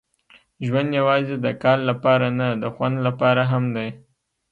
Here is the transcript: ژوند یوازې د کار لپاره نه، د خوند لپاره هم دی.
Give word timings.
ژوند 0.65 0.89
یوازې 0.99 1.35
د 1.39 1.47
کار 1.63 1.77
لپاره 1.89 2.27
نه، 2.39 2.47
د 2.61 2.65
خوند 2.75 2.97
لپاره 3.07 3.43
هم 3.51 3.63
دی. 3.75 3.89